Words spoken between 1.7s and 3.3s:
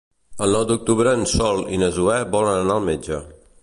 i na Zoè volen anar al metge.